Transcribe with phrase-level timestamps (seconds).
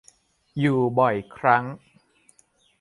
[0.59, 1.63] อยู่บ่อยครั้ง